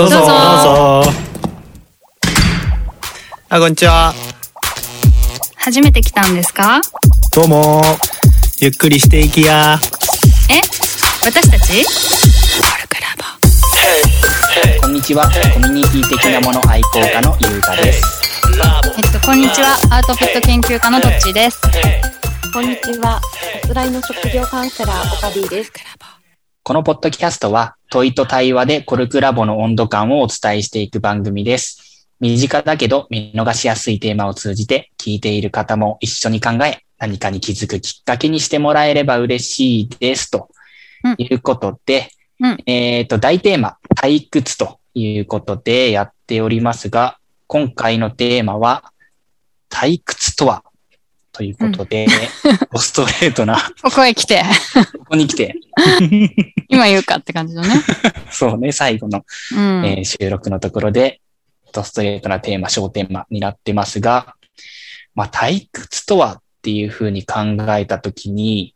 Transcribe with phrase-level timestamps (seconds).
[0.00, 0.16] どうぞ。
[0.16, 0.32] どうぞ。
[0.32, 1.10] どうぞ
[3.50, 4.14] あこんにちは。
[5.56, 6.80] 初めて来たんですか？
[7.34, 7.82] どうも。
[8.60, 9.78] ゆっくりしていきや。
[10.48, 10.62] え？
[11.22, 11.84] 私たち？
[11.84, 13.08] コルクラ
[14.78, 15.30] ボこんにちは。
[15.52, 18.02] コミュニティ的なもの愛好家のゆうたです。
[18.96, 19.76] えっとこんにちは。
[19.90, 21.60] アウトプット研究家のどっちです。
[22.54, 23.20] こんにちは。
[23.60, 25.70] さすらいの職業カウンセラー、オカディです。
[26.62, 32.06] このポッドキャストは問いと対話でコルクラボの温度感をお伝えしていく番組です。
[32.20, 40.30] 身近だけど見逃しやすいテーマを通じて聞いている方も一緒に考え何かに気づくきっかけにしてもらえれば嬉しいです。
[40.30, 40.50] と
[41.02, 42.10] うんいうことで、
[42.40, 48.92] うんえっ、と、大テーマ、退屈ということでやっておりますが、今回のテーマは、
[49.70, 50.62] 退屈とは
[51.40, 52.06] ということで、
[52.76, 54.42] ストレートな、 ここへ来て。
[54.98, 55.54] ここに来て、
[56.68, 57.70] 今言うかって感じのね。
[58.30, 59.24] そうね、最後の、
[59.56, 61.22] うん、えー収録のところで、
[61.72, 64.34] ドストレートなテーマ、小テーマになってますが、
[65.14, 68.74] まあ、退屈とはっていうふうに考えたときに、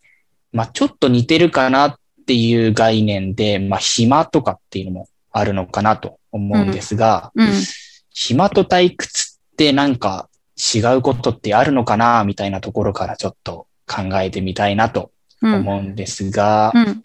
[0.50, 7.52] まあ、ちょっと似てるかなっていう概念で、まあ、暇とかっていうのもあるのかなと思うんですが、うん。
[8.08, 15.10] 暇と退屈ってなんか違うことってあるのかなみたいなところからちょっと考えてみたいなと
[15.42, 15.54] うん。
[15.54, 17.02] 思うんですが、うん。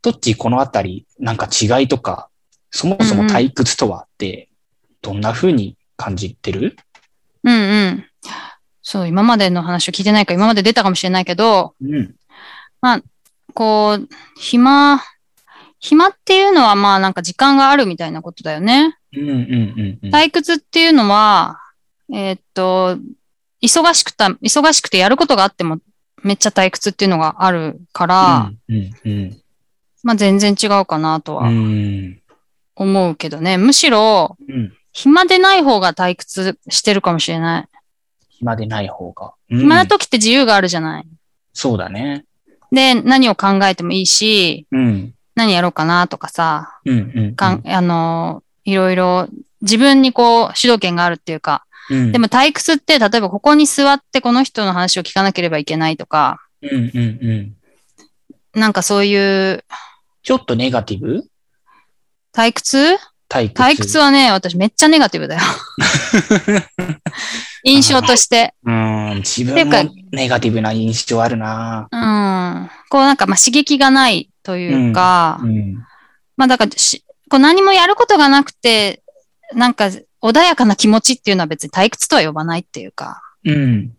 [0.00, 2.28] どっちこのあたり、なんか違いとか、
[2.70, 4.48] そもそも退屈とはって、
[5.02, 6.76] どんな風に感じてる？
[7.42, 8.06] うんうん。
[8.82, 12.14] そう今までの話を聞いてないから今まで出たかもしれないけどうん。
[13.52, 15.02] こう暇
[15.78, 18.96] 暇っていうのはまあなんか時間があるみたいなことだよね。
[19.14, 20.10] うんうんうんうん。
[20.10, 21.60] 退屈っていうのは、
[22.12, 22.98] えーっと、
[23.62, 25.78] 忙しくた、忙しくてやることがあっても
[26.22, 29.40] めっちゃ退屈っていうのがあるから、うんうん
[30.02, 32.20] まあ全然違うかなとうはん。
[32.76, 33.56] 思うけどね。
[33.56, 34.72] むしろ、うん。
[34.92, 37.68] 暇でない方が退屈してるかもしれない。
[38.28, 39.32] 暇でない方が。
[39.50, 41.06] うん暇な時って自由があるじゃない。
[41.54, 42.26] そうだね。
[42.70, 45.14] で、何を考えてもいいし、うん。
[45.34, 47.34] 何やろうかなとかさ、うんうん。
[47.34, 49.28] かん、あの、いろいろ
[49.62, 52.12] 自分にこう主導権があるっていうか、うん。
[52.12, 57.56] でも退屈って、例えばここに座ってこの人の話を聞かなければいけないとか、うんうんう
[58.56, 58.60] ん。
[58.60, 59.64] なんかそういう
[60.22, 61.24] ちょっとネガティブ？
[62.34, 62.96] 退屈？
[63.28, 63.62] 退屈。
[63.62, 65.42] 退屈はね、私めっちゃネガティブだよ。
[67.64, 68.54] 印象として。
[68.64, 69.22] うん。
[69.24, 72.70] 自分もネガティブな印象あるなうん。
[72.88, 75.74] こうなんかまあ刺激がないというか、うん。
[76.36, 79.02] まあだからし、こう何もやることがなくて、
[79.52, 79.90] なんか
[80.24, 83.94] 穏やかな気持ちっていうのは別に退屈とは呼ばないっていうか、うん。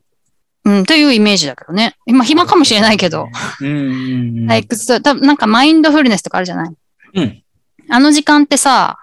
[0.64, 1.96] うん、というイメージだけどね。
[2.08, 3.30] 今暇かもしれないけど、
[3.62, 4.52] うんうんうん。
[4.52, 6.76] 退屈と、多分なんかマインドフルネスとかあるじゃない？
[7.14, 7.44] うん。
[7.88, 8.98] あの時間ってさ、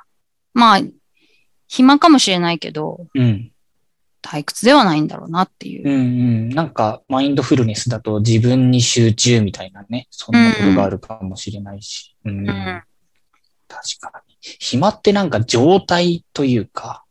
[0.52, 0.80] まあ、
[1.68, 3.52] 暇かもしれないけど、うん。
[4.22, 6.48] 退屈ではないんだろうなっていううんうん。
[6.48, 12.16] なんか、マインドフルネスだと自分に集中みたいなね、そんなことがあるかもしれないし。
[12.24, 12.42] うん。
[12.42, 12.82] ん確
[14.00, 14.36] かに。
[14.40, 17.04] 暇ってなんか状態というか、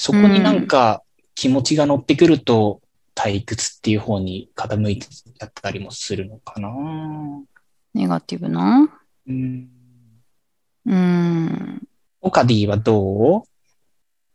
[0.00, 1.02] そこになんか
[1.34, 2.80] 気持ちが乗ってくると
[3.16, 5.08] 退屈っていう方に傾いて
[5.40, 6.70] やったりもするのかな。
[7.94, 8.88] ネガティブな？
[9.26, 9.68] うん。
[10.86, 11.88] うん。
[12.20, 13.42] オカディはどう？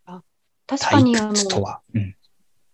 [0.06, 0.22] 退
[0.68, 1.80] 確かにあの、屈とは？
[1.94, 2.16] うん。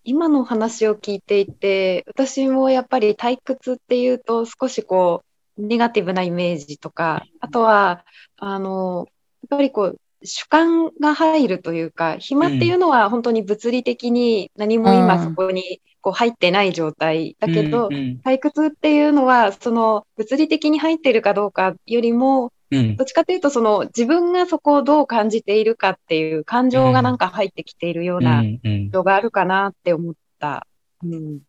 [0.02, 5.22] 今の話を聞いていて、私もやっぱり退屈っていうと少しこ
[5.56, 8.04] う、ネガティブなイメージとか、あとは、
[8.36, 9.06] あの、
[9.48, 22.96] やっぱりこう、主観が入るというか、暇っていうのは本当に物理的に何も今そこにこう入ってない状態だけどう、ん退屈っていうのは、その物理的に入っているかどうかよりも、うん。
[22.96, 28.42] どっちかというと、その自分がそこをどう感じているかっていう感情がなんか入ってきているような。
[28.64, 30.66] のがあるかなって思った。
[31.02, 31.40] うん。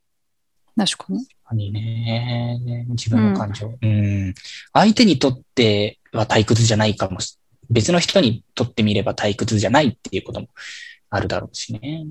[0.75, 1.19] 確かに。
[1.19, 2.85] 確かにね。
[2.89, 3.71] 自分の感情。
[3.81, 4.33] うん。
[4.73, 7.37] 相手にとっては退屈じゃないかもし、
[7.71, 10.49] 別の人にとってみれば退屈じゃないっていうことも
[11.09, 12.05] あるだろうしね。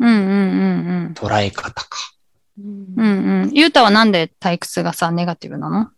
[0.00, 1.98] うんうんうん捉え方か。
[2.58, 2.86] うん。
[2.96, 3.50] うんうん。
[3.52, 5.90] ゆうたはなんで退屈がさ、ネガティブなの？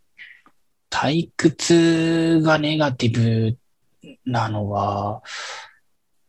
[0.90, 3.56] 退屈がネガティブ
[4.24, 5.22] なのは、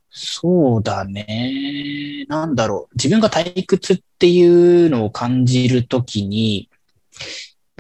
[0.10, 2.26] そうだね。
[2.30, 2.96] なんだろう。
[2.96, 6.70] 自分が退屈っていうのを感じるときに、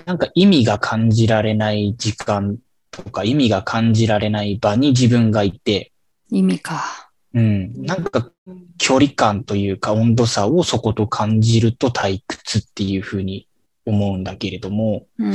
[0.06, 2.58] なんか意味が感じられない時間
[3.04, 5.92] とか意味が感じられない場に自分がいて、
[6.30, 7.10] 意味か。
[7.34, 7.84] うん。
[7.84, 8.32] なんか
[8.78, 13.48] 距離感というか温度差をそこと感じると退屈っていうふうに
[13.86, 15.34] 思うんだけれども、うん。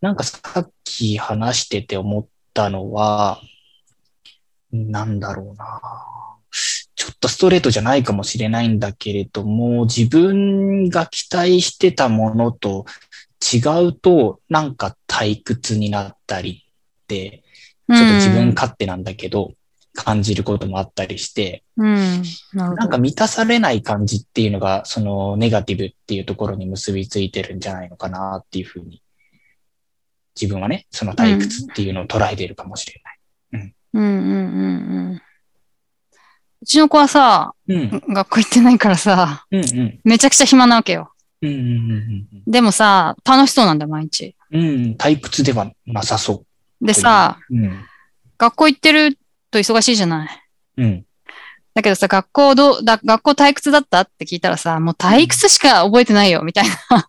[0.00, 3.40] なんかさっき話してて思ったのは、
[4.72, 5.80] なんだろうな。
[6.96, 12.86] ちょっとストレートじゃないかもしれないんだけれども、自分が期待してたものと
[13.52, 16.64] 違うと、なんか退屈になったり
[17.02, 17.42] って、
[17.90, 19.52] ちょっと自分勝手なんだけど、
[19.94, 21.88] 感じることもあったりして、うん。
[21.88, 22.22] うん。
[22.54, 29.02] なんか満たされない感じっていうのが、そのネガティブっていうところに結びついてるんじゃないのかなっていうふうに、
[30.40, 33.14] 自分はね、その退屈っていうのを捉えているかもしれない。
[33.52, 34.36] うんうんうん
[35.12, 35.22] うん。
[36.62, 41.13] うちの子はさ、うん、学校行ってないからさ、うん、うん、めちゃくちゃ暇なわけよ。
[41.48, 44.34] うん、うん、うんでもさ、楽しそうなんだよ、毎日。
[44.50, 46.44] うん、うん、退屈ではなさそ
[46.80, 47.54] でさ、う。
[47.56, 47.84] うん、
[48.38, 49.18] 学校行ってる
[49.50, 50.28] と忙しいじゃない。
[50.76, 51.06] うん、
[51.74, 57.08] だけどさ、学校どう、だ、学校退屈だったって聞いたらさ、もう退屈しか覚えてないよ、みたいな。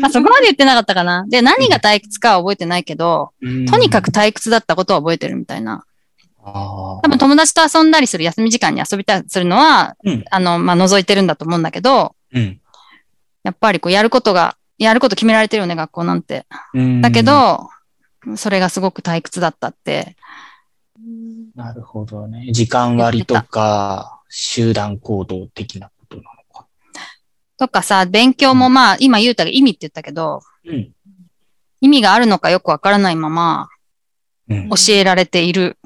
[0.06, 1.26] あそこまで言ってなかったかな。
[1.28, 3.32] で、何が退屈かは覚えてないけど、
[3.68, 5.84] とにかく退屈だったことは覚えてるみたいな。
[6.46, 12.60] あ多分友達と遊んだりする休み時間に遊びたりするのは、うんあの、まあ、覗いてるんだと思うんだけど、うん
[13.44, 16.46] やっぱりこう、やることが、やること決められてるよね、学校なんて。
[16.72, 17.68] うんだけ、ど、
[18.36, 20.16] それがすごく退屈だったって。
[21.54, 22.50] なるほどね。
[22.52, 26.66] 時間割とか、集団行動的なことなのか。
[27.58, 30.90] とかさ、勉強もまあ、今言うたが意味って言ったけど、うん。
[31.82, 33.68] 意味があるのかよくわからないまま
[34.48, 35.76] うん教えられている。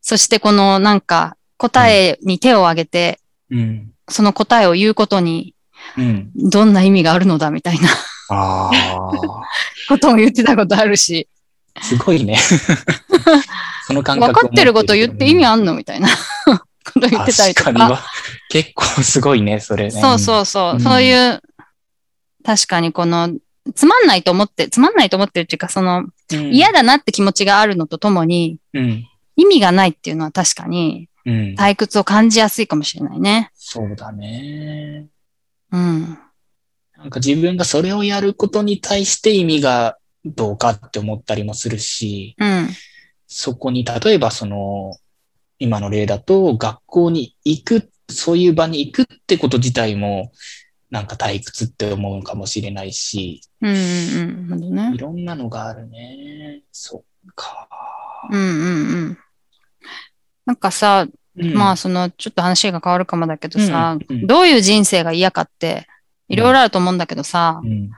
[0.00, 3.20] そしてこのなんか答えに手を挙げて、
[3.50, 3.92] うん。
[4.08, 5.54] その答えを言うことに
[5.96, 6.30] うん。
[6.34, 7.88] どんな意味があるのだみたいな
[8.30, 8.70] あ
[9.88, 11.28] ことも言ってたことあるし、
[11.74, 12.36] あ、すごいね。
[13.86, 16.08] その感分覚かってること言って意味あんのみたいな
[16.46, 17.72] こと言ってたりとか。
[17.72, 18.00] 確かには。
[18.48, 19.90] 結構すごいね、それね。
[19.90, 20.74] そうそうそう。
[20.74, 21.40] うんそういう、
[22.44, 23.30] 確かにこの、
[23.74, 26.52] つまんないと思って、つまんないと思ってるっていうか、その、うん。
[26.52, 29.04] 嫌だなって気持ちがあるのとともに、うん。
[29.36, 31.54] 意味がないっていうのは確かに、うん。
[31.58, 33.50] 退屈を感じやすいかもしれないね。
[33.54, 35.06] そうだね。
[35.72, 36.18] うん。
[36.96, 42.68] なんか自分がそれをやることに対して意味がどうかって思ったりもするし、うん。
[43.26, 44.96] そこに、例えばその、
[45.58, 50.32] 今の例だと、学校に行く、そういう場に行くってこと自体も、
[50.90, 54.58] なんか退屈って思うかもしれないし、うんうんうん。
[54.58, 54.98] なるほどいね。
[54.98, 56.62] ろんなのがあるね。
[56.70, 57.68] そっか。
[58.30, 59.18] うんうんうん。
[60.46, 61.06] なんかさ、
[61.36, 65.86] うんまあその、ちょっと話が変わるかもだけどさ、うんうんどういう人生が嫌かって、
[66.28, 67.90] いろいろあると思うんだけどさ、うん。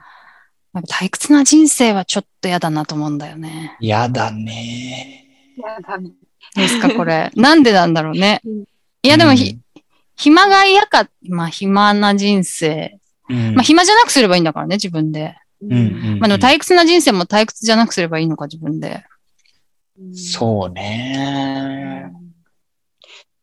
[0.73, 3.75] なんか退屈な人生はちょっと嫌だなと思うんだよね。
[3.79, 5.25] やだね。
[5.57, 6.11] やだね。
[6.55, 7.31] ですか、これ。
[7.35, 8.63] なんでなんだろうねうん。
[9.03, 9.57] いや、でもひ、
[10.15, 12.99] 暇が嫌か、まあ暇な人生。
[13.29, 15.35] うん、まあ暇じゃなくすればいいんだからね、自分で。
[15.61, 15.75] うんう
[16.15, 19.03] んまあでも退屈な人生も退屈じゃなくすればいいのか、自分で。
[20.13, 22.11] そうね。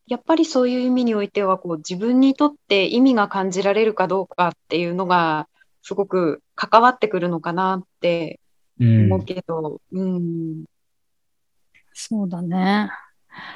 [0.06, 5.48] やっぱりそういう意味においてはこう自分にとって意味が感じられるかどうかっていうのが
[5.82, 8.40] すごく関わってくるのかなって
[8.80, 9.04] うん。
[9.12, 10.64] 思うけど、うん、
[11.94, 12.90] そうだね。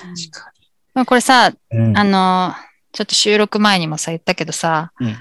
[0.00, 0.52] 確か
[0.94, 1.56] まあこれさ、に。
[1.72, 2.54] うんあの、
[2.92, 5.16] ちょっと収録前にもさ、言ったけどさ、うん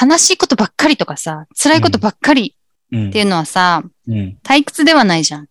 [0.00, 2.54] 悲しいことばっかりとかさ、辛いことばっかり
[2.92, 4.38] うんっていうのはさ、うん。
[4.44, 5.48] 退屈ではないじゃん。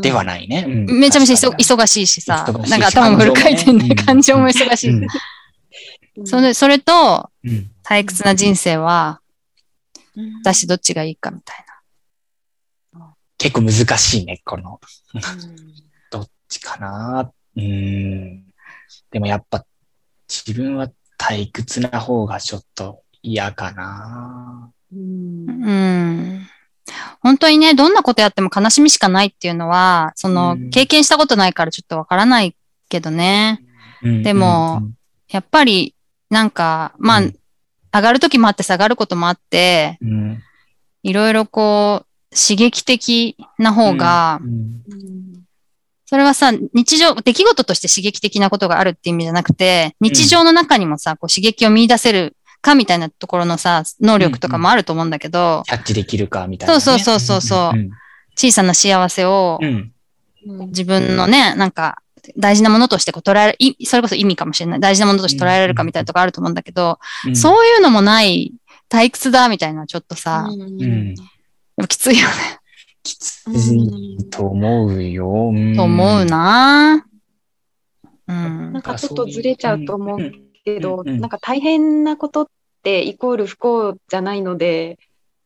[0.00, 0.64] ではないね。
[0.66, 6.26] うんめちゃめちゃ忙しいしさなんか頭もフル回転で感情も感情もね忙しい。
[6.26, 9.20] それ、それとうん退屈な人生は、
[10.42, 11.64] 私どっちがいいかみたい
[13.40, 14.78] 結構難しいね、この、
[16.10, 17.32] どっちかな。
[17.56, 18.44] うん。
[19.10, 19.64] でもやっぱ、
[20.28, 20.88] 自分は
[21.18, 24.70] 退屈な方がちょっと嫌かな。
[24.92, 25.54] うんな。
[25.54, 26.46] うん。
[27.20, 32.54] 本当にね、どんなことやっても悲しみしかないっていうのは、そのうん、経験したことないからちょっとわからない
[32.88, 33.62] けどね。
[34.02, 34.22] うん。
[34.22, 34.82] でも、
[35.28, 35.94] やっぱり、
[36.30, 37.36] なんか、まあ、うん。
[37.92, 40.42] 上がる時もあって下がることもあって、うん。
[41.02, 44.40] いろいろこう、刺激的な方が、
[46.06, 56.80] それはさ、日常、出来事として刺激的なことがあるっていう意味じゃなくて、日常の中にもさ、こう刺激を見出せるかみたいなところのさ、能力とかもあると思うんだけど、キャッチできるかみたいなね。
[56.80, 57.90] そうそうそうそううん
[58.36, 59.68] 小さな幸せをうん。
[59.68, 61.98] うん自分のね、なんか、
[62.36, 64.80] 大事なものとしてこう捉える、いそれこそ意味かもしれない。
[64.80, 68.52] 大事なものとして捉えられるかみたいなとこあると思うんだけど、うんそういうのもない、
[68.88, 71.14] 退屈だみたいな、ちょっとさ、うん。
[71.76, 72.32] ぱきついよね、
[73.02, 75.52] きついと思うよ。
[75.52, 76.24] んと思う。
[76.24, 77.04] な
[78.28, 78.82] うんなん。
[78.82, 80.32] かちょっとずれちゃうと思う
[80.74, 81.20] けど、うんうん。
[81.20, 82.46] なんか大変なことっ
[82.82, 84.98] てイコール不幸じゃないので、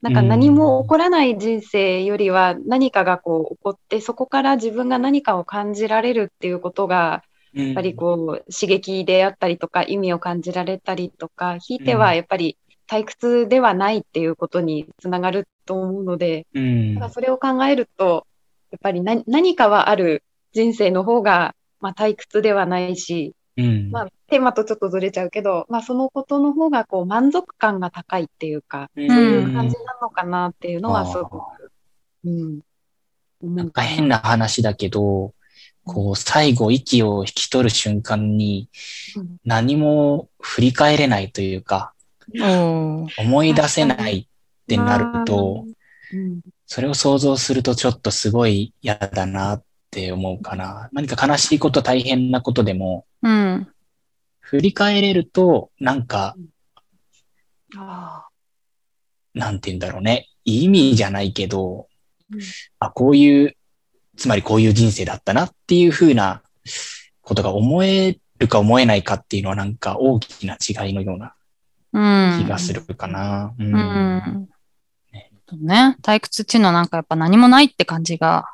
[0.02, 16.94] なんか何も起こらない人生よりは何かがこう起こって、そこから自分が何かを感じられるっていうことが、ややっぱりこう刺激であったりとか意味を感じられたりとか、ひいてはやっぱり退屈ではないっていうことにつながると思うので、うん。
[16.94, 18.26] だからそれを考えると、
[18.70, 23.90] やっぱり何何かはある人生の方が、まあ、退屈ではないし、うん。
[23.90, 31.72] まあ、テーマとちょっとずれちゃうけど、まあ、そのことの方がこう満足感が高いっていうか、うんそういう感じなのかなっていうのはすごく、
[32.24, 32.60] うん、
[33.42, 35.34] 思なんうかか変な話だけど、
[35.84, 38.68] こう、最後息を引き取る瞬間に
[39.16, 41.92] うん何も振り返れないというか、
[42.40, 45.64] おー思い出せないってなると、
[46.12, 50.88] うんそれを想像するとちょっとすごい嫌だなって思うかな。
[50.92, 53.68] 何か悲しいこと、大変なことでも、うん。
[54.44, 56.36] 振り返れると、なんか、
[57.76, 58.26] あ
[59.32, 60.28] なんて言うんだろうね。
[60.44, 61.88] 意味じゃないけど、
[62.30, 62.40] うん
[62.78, 63.56] あ、こういう、
[64.16, 66.42] つまりこういう人生だったなっていう風な
[67.22, 71.34] ことが思えるか思えないかっていうのはなんか大きな違いのような
[71.92, 72.44] うん。
[72.44, 73.54] 気がするかな。
[73.58, 73.64] う。
[73.64, 74.48] うんん。
[75.48, 75.96] そうね。
[76.02, 78.44] 退屈っていうのはなんかやっぱ何もないって感じが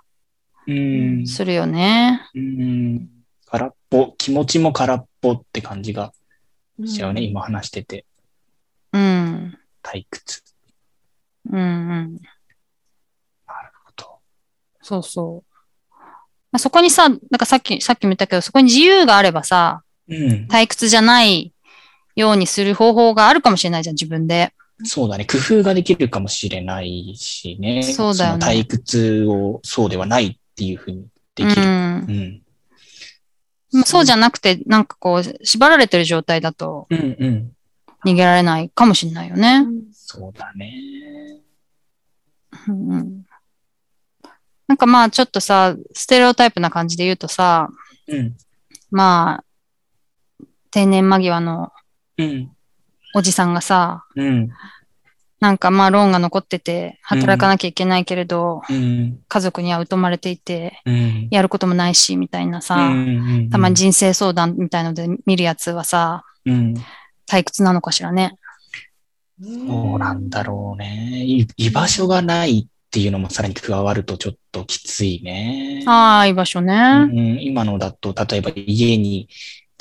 [0.67, 1.27] うん。
[1.27, 2.23] するよね。
[2.35, 3.09] うん。
[3.51, 7.23] 空っぽ、気持ちも空っぽって感じがーしちゃうね。
[7.23, 8.05] 今話してて。
[8.93, 9.59] うん。
[9.83, 10.43] 退屈。
[11.51, 12.15] うんうん。
[12.15, 14.19] なるほど。
[14.83, 15.51] そうそう。
[16.53, 20.47] まあそこにさ、なんかさっき、さっきも言ったけど、そこに自由があればさ、うん。
[20.49, 21.53] 退屈じゃない
[22.15, 24.53] ようにする方法があるかもしれないじゃん、自分で。
[24.85, 25.27] そうだね。
[25.27, 27.83] 工夫ができるかもしれないしね。
[27.83, 31.63] そうだよねの退屈をそうではないっていうふうにできる。
[31.63, 32.13] うんう。
[32.13, 32.43] ん。
[33.73, 36.89] まあそうじゃなくて、なんかこう、縛られてる状態だと。
[38.05, 39.65] 逃げられないかもしれないよね。
[39.67, 40.73] うんそうだね。
[42.69, 43.27] うんうん
[44.67, 47.71] なんかまあちょっとさ、ステレオタイプな感じで言うとさ、
[48.07, 48.37] うん。
[48.93, 51.73] まあ、定年間際の
[52.17, 52.53] うん。
[53.15, 54.49] おじさんがさ、うん。
[55.41, 59.21] なんかまあローンが残ってて、働かなきゃいけないけれど、うん。
[59.27, 61.29] 家族には疎まれていて、うん。
[61.31, 66.75] やることもないし、みたいなさ、うんたまに人生相談みたいので見るやつはさ、うん。
[67.27, 68.37] 退屈なのかしらね。
[69.43, 71.25] そうなんだろうね。
[71.25, 75.83] い居場所がないっていうのもさらに加わるとちょっときついね。
[75.87, 77.07] ああ、居場所うね。
[77.07, 79.29] ん、今のだと、例えば家に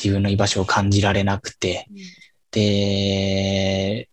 [0.01, 1.87] 自分の居場所を感じられなくて、
[2.51, 4.09] で、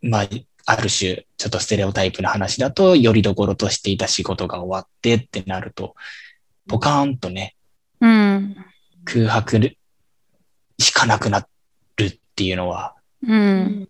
[0.00, 0.28] まあ、
[0.66, 5.94] ある種、ちょっとステレオタイプな話だと、よりどころとしていた仕事が終わってってなると、
[6.68, 7.54] ポカーンとね、
[8.00, 8.56] うん。
[9.04, 9.76] 空白
[10.78, 11.46] しかなくな
[11.96, 13.88] るっていうのは、うん。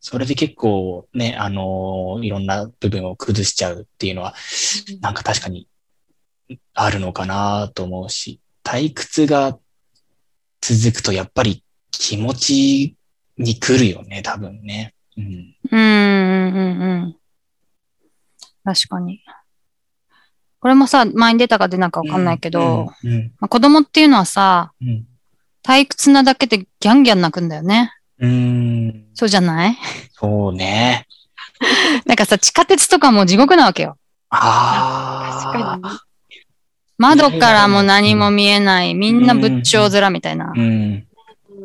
[0.00, 4.34] それで結構ね、あのいろんな部分を崩しちゃうっていうのは、
[5.00, 5.68] なんか確かに
[6.74, 9.56] あるのかなと思うし、退屈が
[10.60, 12.96] 続くとやっぱり気持ち
[13.36, 14.94] に来るよね、多分ね。
[15.18, 15.54] うん。
[15.70, 15.80] うん。
[15.80, 16.80] うん。
[16.80, 17.16] うん。
[18.64, 19.20] 確かに。
[20.60, 25.06] これもさ、前に出たか出ないかわかんないけど、うん、うん、まあ、子供っていうのはさ、うん。
[25.64, 27.92] 退屈なだけでギャンギャン泣くんだよね。
[28.20, 29.06] うん。
[29.14, 29.76] そうじゃない？
[30.12, 31.06] そうね。
[32.06, 33.98] なんかさ、地下鉄とかも地獄なわけよ。
[34.30, 35.52] ああ。
[35.52, 35.58] 確
[35.92, 36.04] か
[36.96, 38.94] 窓からも何も見えない。
[38.94, 40.52] みんな仏頂面みたいな。
[40.54, 41.06] うん。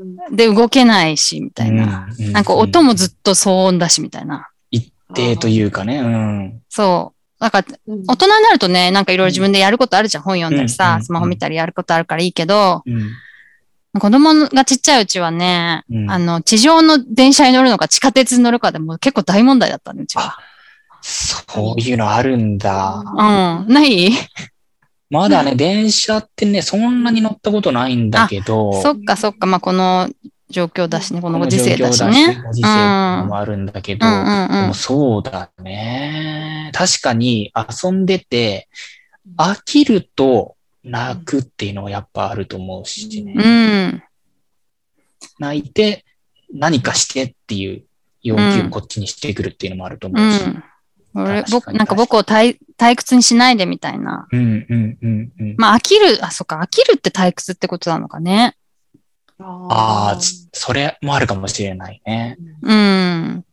[0.04, 0.18] に。
[0.32, 2.08] で、動けないし、みたいな。
[2.20, 2.32] うん。
[2.32, 4.50] なんか音もずっと騒音だし、みたいな。
[4.72, 6.00] 一定というかね。
[6.00, 6.62] うん。
[6.70, 7.20] そう。
[7.40, 10.24] なんか、うん大人になるとね、なんかいろいろ自分でやることあるじゃん。
[10.24, 13.10] 本読んだりさう、んスマホ見たりやることあるからいいけど、うん。
[14.00, 20.38] 子供がちっちゃいうちはね、うんあの、地上の電車に乗るのか地下鉄に乗るかでも結構大問題だったね、うちは。
[21.02, 23.04] そういうのあるんだ。
[23.06, 23.12] う
[23.70, 23.74] ん。
[23.74, 24.12] ない？
[25.10, 28.82] まだね、 電車ってね、そんなに乗ったことないんだけど。
[28.82, 29.46] そっかそっか。
[29.48, 30.10] まあ、この
[30.50, 32.42] 状況だしね、このご時世だしね。
[32.46, 32.68] ご時世
[33.26, 34.06] もあるんだけど、
[34.74, 36.72] そうだね。
[36.74, 38.70] 確かに遊んでて、
[39.38, 43.34] 飽きると泣くっていうのはやっぱあると思うしね。
[43.36, 44.04] うん。
[45.40, 46.06] 泣いて
[46.54, 47.84] 何かしてっていう
[48.22, 50.44] 要求をこっちにしてくるっていうのもあるとう思うし。
[50.44, 50.64] ん。
[51.15, 54.27] 俺、僕、になんか僕を退退屈にしないでみたいな。
[54.32, 55.55] うんうんうんうん。
[55.58, 58.55] まあ、飽きる、あ、そっか、飽きるって退屈ってことなのかね。
[59.39, 62.38] ああ、つそれもあるかもしれないね。
[62.62, 63.46] うん。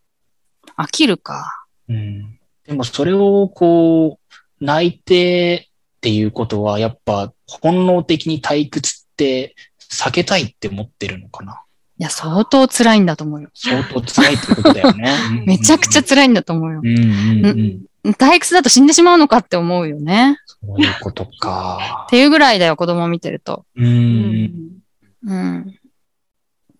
[0.76, 1.66] 飽きるか。
[1.88, 2.38] うん。
[2.66, 4.18] でもそれをこ
[4.60, 9.54] う、泣いてっていうことは、やっぱ本能的に退屈って
[9.90, 11.62] 避けたいって思ってるのかな。
[12.00, 13.50] いや、相当辛いんだと思うよ。
[13.52, 15.12] 相当辛いってことだよね。
[15.47, 16.83] めちゃくちゃ辛いんだと思うよう。
[16.83, 17.00] んう
[17.42, 18.12] んうん。
[18.12, 20.38] 退屈だと死んでしまうのかって思うよね。
[20.47, 22.09] そういうことかっ。
[22.09, 23.66] ていうぐらいだよ、子供を見てると。
[23.76, 23.85] う。
[23.85, 24.80] うん
[25.26, 25.78] うん。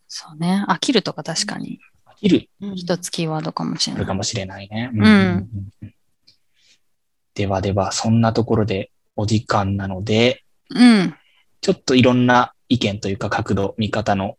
[0.09, 0.65] そうね。
[0.69, 1.79] 飽きるとか確かに
[2.23, 4.01] いる、ん一つキーワードかもしれない。
[4.01, 4.87] あるかもしれないね。
[4.87, 5.49] んうん
[7.35, 11.15] ではでは、そんなところでお時間なので、うん。
[11.61, 14.37] ちょっといろんな意見というか角度、見方の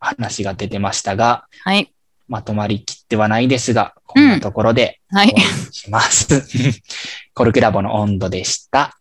[0.00, 1.92] 話が出てましたが、はい。
[2.28, 5.34] まとまりきってはないですが、こんなところではい
[5.72, 6.42] します。
[7.34, 8.96] コルクラボの温度でした。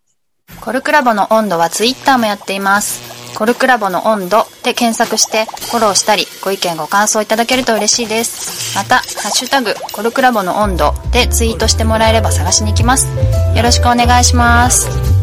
[0.61, 3.19] コルクラボの温度はツイッターもやっています。
[3.35, 8.75] コルクラボの温度で検索してフォローしたりご意見ご感想いただけると嬉しいです。
[8.75, 13.07] また、ハッシュタグコルクラボの温度でツイートしてもらえれば探しに行きます。
[13.55, 15.18] よろしくお願いします。